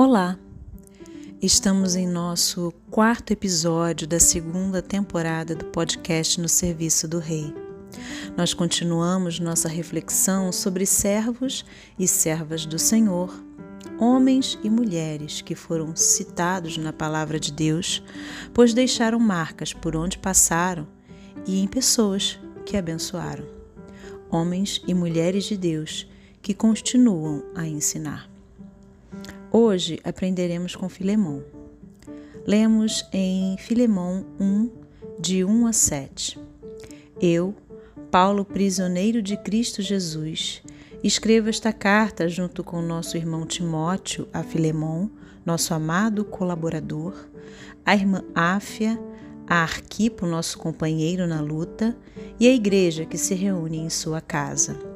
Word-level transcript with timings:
Olá! 0.00 0.38
Estamos 1.42 1.96
em 1.96 2.06
nosso 2.06 2.72
quarto 2.88 3.32
episódio 3.32 4.06
da 4.06 4.20
segunda 4.20 4.80
temporada 4.80 5.56
do 5.56 5.64
podcast 5.64 6.40
No 6.40 6.48
Serviço 6.48 7.08
do 7.08 7.18
Rei. 7.18 7.52
Nós 8.36 8.54
continuamos 8.54 9.40
nossa 9.40 9.68
reflexão 9.68 10.52
sobre 10.52 10.86
servos 10.86 11.64
e 11.98 12.06
servas 12.06 12.64
do 12.64 12.78
Senhor, 12.78 13.42
homens 13.98 14.56
e 14.62 14.70
mulheres 14.70 15.40
que 15.42 15.56
foram 15.56 15.96
citados 15.96 16.78
na 16.78 16.92
Palavra 16.92 17.40
de 17.40 17.50
Deus, 17.50 18.00
pois 18.54 18.72
deixaram 18.72 19.18
marcas 19.18 19.72
por 19.72 19.96
onde 19.96 20.16
passaram 20.16 20.86
e 21.44 21.58
em 21.60 21.66
pessoas 21.66 22.38
que 22.64 22.76
abençoaram. 22.76 23.48
Homens 24.30 24.80
e 24.86 24.94
mulheres 24.94 25.42
de 25.42 25.56
Deus 25.56 26.08
que 26.40 26.54
continuam 26.54 27.42
a 27.56 27.66
ensinar. 27.66 28.37
Hoje 29.50 29.98
aprenderemos 30.04 30.76
com 30.76 30.90
Filemão. 30.90 31.42
Lemos 32.46 33.06
em 33.10 33.56
Filemão 33.56 34.26
1, 34.38 34.70
de 35.18 35.42
1 35.42 35.66
a 35.66 35.72
7. 35.72 36.38
Eu, 37.18 37.54
Paulo, 38.10 38.44
prisioneiro 38.44 39.22
de 39.22 39.38
Cristo 39.38 39.80
Jesus, 39.80 40.62
escrevo 41.02 41.48
esta 41.48 41.72
carta 41.72 42.28
junto 42.28 42.62
com 42.62 42.82
nosso 42.82 43.16
irmão 43.16 43.46
Timóteo 43.46 44.28
a 44.34 44.42
Filemão, 44.42 45.10
nosso 45.46 45.72
amado 45.72 46.26
colaborador, 46.26 47.14
a 47.86 47.94
irmã 47.94 48.22
Áfia, 48.34 49.00
a 49.46 49.62
Arquipo, 49.62 50.26
nosso 50.26 50.58
companheiro 50.58 51.26
na 51.26 51.40
luta, 51.40 51.96
e 52.38 52.46
a 52.46 52.54
igreja 52.54 53.06
que 53.06 53.16
se 53.16 53.34
reúne 53.34 53.78
em 53.78 53.88
sua 53.88 54.20
casa. 54.20 54.87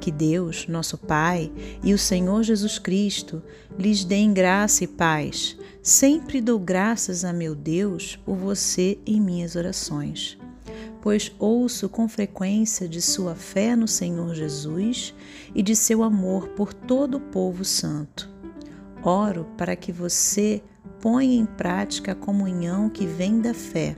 Que 0.00 0.10
Deus, 0.10 0.66
nosso 0.68 0.98
Pai, 0.98 1.50
e 1.82 1.92
o 1.92 1.98
Senhor 1.98 2.42
Jesus 2.42 2.78
Cristo 2.78 3.42
lhes 3.78 4.04
deem 4.04 4.32
graça 4.32 4.84
e 4.84 4.86
paz. 4.86 5.56
Sempre 5.82 6.40
dou 6.40 6.58
graças 6.58 7.24
a 7.24 7.32
meu 7.32 7.54
Deus 7.54 8.16
por 8.16 8.36
você 8.36 8.98
em 9.06 9.20
minhas 9.20 9.56
orações, 9.56 10.38
pois 11.00 11.32
ouço 11.38 11.88
com 11.88 12.08
frequência 12.08 12.88
de 12.88 13.00
sua 13.00 13.34
fé 13.34 13.76
no 13.76 13.86
Senhor 13.86 14.34
Jesus 14.34 15.14
e 15.54 15.62
de 15.62 15.76
seu 15.76 16.02
amor 16.02 16.48
por 16.48 16.74
todo 16.74 17.18
o 17.18 17.20
povo 17.20 17.64
santo. 17.64 18.28
Oro 19.02 19.46
para 19.56 19.76
que 19.76 19.92
você 19.92 20.62
ponha 21.00 21.36
em 21.36 21.46
prática 21.46 22.12
a 22.12 22.16
comunhão 22.16 22.90
que 22.90 23.06
vem 23.06 23.40
da 23.40 23.54
fé 23.54 23.96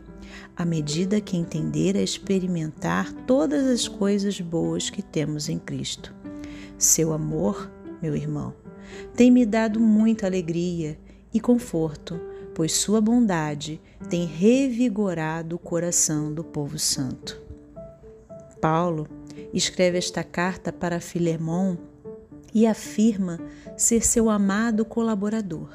à 0.57 0.65
medida 0.65 1.21
que 1.21 1.37
entender 1.37 1.97
a 1.97 2.03
experimentar 2.03 3.13
todas 3.27 3.67
as 3.67 3.87
coisas 3.87 4.41
boas 4.41 4.91
que 4.91 5.03
temos 5.03 5.49
em 5.49 5.59
Cristo. 5.59 6.15
Seu 6.77 7.13
amor, 7.13 7.71
meu 8.03 8.15
irmão, 8.15 8.55
tem 9.15 9.31
me 9.31 9.45
dado 9.45 9.81
muita 9.81 10.27
alegria 10.27 10.99
e 11.33 11.41
conforto, 11.41 12.21
pois 12.55 12.73
sua 12.73 13.01
bondade 13.01 13.81
tem 14.09 14.27
revigorado 14.27 15.57
o 15.57 15.59
coração 15.59 16.33
do 16.33 16.43
povo 16.43 16.79
santo. 16.79 17.41
Paulo 18.61 19.07
escreve 19.53 19.99
esta 19.99 20.25
carta 20.25 20.73
para 20.73 21.01
Filemão 21.01 21.79
e 22.53 22.67
afirma 22.67 23.39
ser 23.77 24.05
seu 24.05 24.29
amado 24.29 24.85
colaborador. 24.85 25.69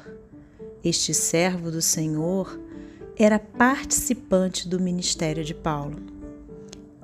Este 0.82 1.14
servo 1.14 1.70
do 1.70 1.80
Senhor 1.80 2.60
era 3.16 3.38
participante 3.38 4.68
do 4.68 4.80
ministério 4.80 5.44
de 5.44 5.54
Paulo. 5.54 5.96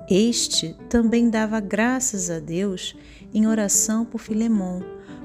Este 0.09 0.75
também 0.89 1.29
dava 1.29 1.59
graças 1.59 2.29
a 2.29 2.39
Deus 2.39 2.95
em 3.33 3.47
oração 3.47 4.03
por 4.03 4.19
Filemão, 4.19 4.83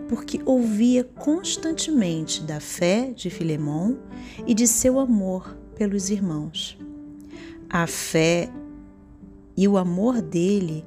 porque 0.08 0.40
ouvia 0.44 1.02
constantemente 1.02 2.42
da 2.42 2.60
fé 2.60 3.12
de 3.12 3.28
Filemão 3.28 3.98
e 4.46 4.54
de 4.54 4.68
seu 4.68 5.00
amor 5.00 5.56
pelos 5.74 6.08
irmãos. 6.08 6.78
A 7.68 7.86
fé 7.88 8.48
e 9.56 9.66
o 9.66 9.76
amor 9.76 10.22
dele 10.22 10.84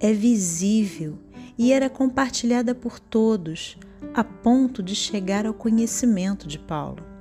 é 0.00 0.14
visível 0.14 1.18
e 1.58 1.72
era 1.72 1.90
compartilhada 1.90 2.74
por 2.74 2.98
todos, 2.98 3.76
a 4.14 4.24
ponto 4.24 4.82
de 4.82 4.94
chegar 4.94 5.44
ao 5.44 5.52
conhecimento 5.52 6.48
de 6.48 6.58
Paulo. 6.58 7.11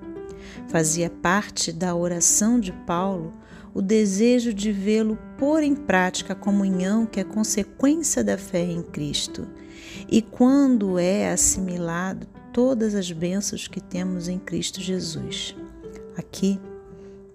Fazia 0.67 1.09
parte 1.09 1.71
da 1.71 1.95
oração 1.95 2.59
de 2.59 2.71
Paulo 2.71 3.33
o 3.73 3.81
desejo 3.81 4.53
de 4.53 4.71
vê-lo 4.71 5.17
pôr 5.37 5.63
em 5.63 5.73
prática 5.73 6.33
a 6.33 6.35
comunhão 6.35 7.05
que 7.05 7.19
é 7.19 7.23
consequência 7.23 8.23
da 8.23 8.37
fé 8.37 8.63
em 8.63 8.81
Cristo. 8.81 9.47
E 10.09 10.21
quando 10.21 10.99
é 10.99 11.31
assimilado 11.31 12.27
todas 12.51 12.95
as 12.95 13.11
bênçãos 13.11 13.67
que 13.67 13.79
temos 13.79 14.27
em 14.27 14.37
Cristo 14.37 14.81
Jesus. 14.81 15.55
Aqui, 16.17 16.59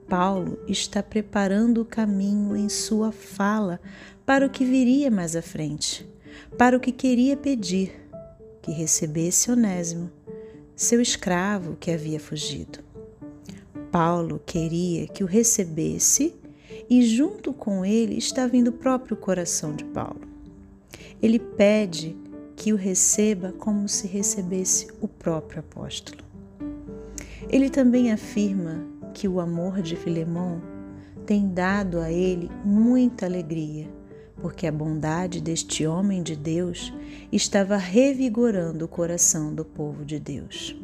Paulo 0.08 0.58
está 0.68 1.02
preparando 1.02 1.80
o 1.80 1.84
caminho 1.84 2.56
em 2.56 2.68
sua 2.68 3.10
fala 3.10 3.80
para 4.24 4.46
o 4.46 4.50
que 4.50 4.64
viria 4.64 5.10
mais 5.10 5.34
à 5.34 5.42
frente, 5.42 6.08
para 6.58 6.76
o 6.76 6.80
que 6.80 6.92
queria 6.92 7.36
pedir, 7.36 7.92
que 8.62 8.70
recebesse 8.70 9.50
Onésimo, 9.50 10.10
seu 10.74 11.00
escravo 11.00 11.76
que 11.76 11.90
havia 11.90 12.20
fugido. 12.20 12.85
Paulo 13.90 14.40
queria 14.44 15.06
que 15.06 15.24
o 15.24 15.26
recebesse 15.26 16.34
e, 16.88 17.02
junto 17.02 17.52
com 17.52 17.84
ele, 17.84 18.16
está 18.16 18.46
vindo 18.46 18.68
o 18.68 18.72
próprio 18.72 19.16
coração 19.16 19.74
de 19.74 19.84
Paulo. 19.84 20.22
Ele 21.22 21.38
pede 21.38 22.16
que 22.54 22.72
o 22.72 22.76
receba 22.76 23.52
como 23.52 23.88
se 23.88 24.06
recebesse 24.06 24.88
o 25.00 25.08
próprio 25.08 25.60
apóstolo. 25.60 26.24
Ele 27.48 27.70
também 27.70 28.12
afirma 28.12 28.84
que 29.14 29.28
o 29.28 29.40
amor 29.40 29.82
de 29.82 29.96
Filemão 29.96 30.60
tem 31.24 31.48
dado 31.48 32.00
a 32.00 32.10
ele 32.10 32.50
muita 32.64 33.26
alegria, 33.26 33.88
porque 34.40 34.66
a 34.66 34.72
bondade 34.72 35.40
deste 35.40 35.86
homem 35.86 36.22
de 36.22 36.36
Deus 36.36 36.92
estava 37.32 37.76
revigorando 37.76 38.84
o 38.84 38.88
coração 38.88 39.54
do 39.54 39.64
povo 39.64 40.04
de 40.04 40.18
Deus. 40.18 40.76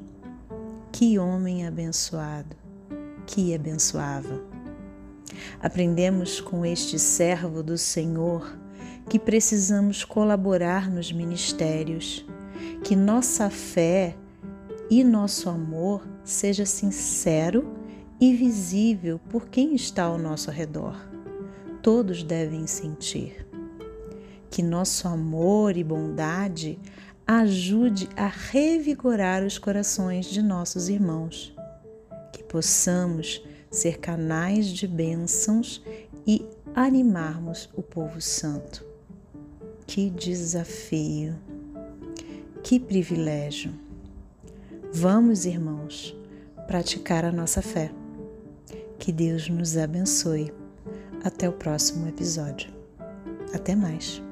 Que 0.91 1.19
homem 1.19 1.67
abençoado! 1.67 2.62
Que 3.33 3.55
abençoava. 3.55 4.43
Aprendemos 5.59 6.39
com 6.39 6.67
este 6.67 6.99
servo 6.99 7.63
do 7.63 7.79
Senhor 7.79 8.59
que 9.09 9.19
precisamos 9.19 10.05
colaborar 10.05 10.91
nos 10.91 11.11
ministérios, 11.11 12.27
que 12.85 12.95
nossa 12.95 13.49
fé 13.49 14.15
e 14.91 15.03
nosso 15.03 15.49
amor 15.49 16.07
seja 16.23 16.67
sincero 16.67 17.73
e 18.21 18.35
visível 18.35 19.19
por 19.31 19.49
quem 19.49 19.75
está 19.75 20.05
ao 20.05 20.19
nosso 20.19 20.51
redor. 20.51 20.95
Todos 21.83 22.23
devem 22.23 22.67
sentir. 22.67 23.47
Que 24.51 24.63
nosso 24.63 25.09
amor 25.09 25.79
e 25.79 25.83
bondade 25.83 26.79
ajude 27.27 28.11
a 28.15 28.27
revigorar 28.27 29.43
os 29.43 29.57
corações 29.57 30.27
de 30.27 30.43
nossos 30.43 30.91
irmãos 30.91 31.55
possamos 32.53 33.43
ser 33.71 33.99
canais 33.99 34.69
de 34.69 34.87
bênçãos 34.87 35.83
e 36.27 36.47
animarmos 36.75 37.71
o 37.75 37.83
povo 37.83 38.21
santo. 38.21 38.85
Que 39.87 40.11
desafio, 40.11 41.35
que 42.63 42.79
privilégio. 42.79 43.73
Vamos, 44.93 45.47
irmãos, 45.47 46.15
praticar 46.67 47.25
a 47.25 47.33
nossa 47.33 47.63
fé. 47.63 47.91
Que 48.99 49.11
Deus 49.11 49.49
nos 49.49 49.77
abençoe. 49.79 50.53
Até 51.25 51.49
o 51.49 51.53
próximo 51.53 52.07
episódio. 52.09 52.71
Até 53.55 53.75
mais. 53.75 54.23